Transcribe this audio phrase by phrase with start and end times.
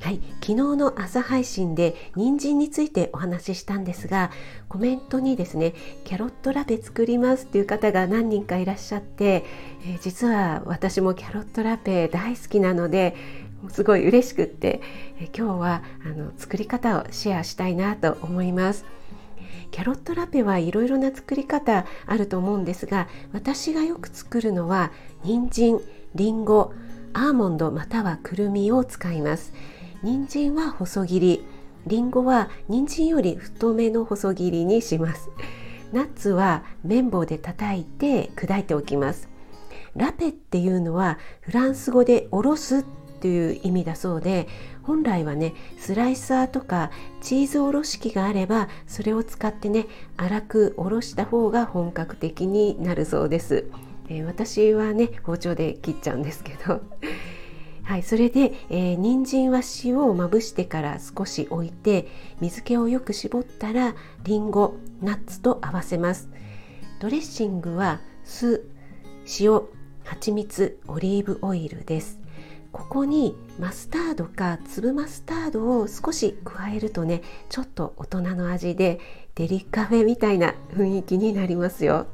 [0.00, 4.30] はい、昨日の朝配信で人参についてお話ししたんですが
[4.68, 9.44] コメントにですねキャロットラペ作りますっていう方が何人かいらっしゃって、
[9.84, 13.14] えー、実は私もキャロットラペ大好きなので
[13.68, 14.80] すごい嬉しくって、
[15.18, 18.86] えー、今日はあの作り方をシェアしたいなと思います。
[19.70, 24.90] キャロットラペはいろいろな作り方あると思うんですが私がよく作るのは
[25.22, 25.80] 人参、
[26.16, 26.72] りんご、
[27.12, 29.52] アーモンドまたはくるみを使います。
[30.02, 31.44] 人参は細切り。
[31.86, 35.28] りんごは人参より太めの細切りにします。
[35.92, 39.28] ナッツは綿棒で叩いて砕いておきます。
[39.94, 42.82] ラペっていうのはフランス語でおろすっ
[43.20, 44.48] ていう意味だそうで
[44.82, 49.86] 本来はねスライサーとかチーズおろし器があればそれを使ってね
[50.18, 53.68] 粗くおろした方が本格的になるそうです、
[54.08, 56.80] えー、私はね包丁で切っちゃうんですけど。
[57.90, 62.06] はい、それで、えー、人参は塩をまぶしてから少し置いて
[62.40, 66.28] 水気をよく絞ったらりんごナッツと合わせます。
[67.00, 68.64] ドレッシングは酢
[69.40, 69.62] 塩
[70.04, 72.20] 蜂蜜オリーブオイルです。
[72.70, 79.00] ここにマスタードか粒マスタードを少し加えるとねちょっと大人の味で
[79.34, 82.06] デリカフェみたいな雰囲気になりますよ。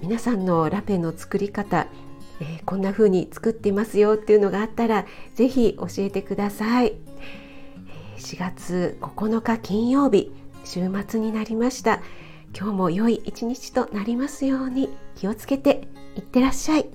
[0.00, 1.88] 皆さんのラペの作り方
[2.40, 6.94] えー、こんな風に作ってますよっていうのがあったら是非教えてください。
[8.16, 10.32] え4月9日金曜日
[10.64, 12.00] 週末になりました。
[12.56, 16.86] 今日も良い一日となりますように気をつけていってらっしゃい。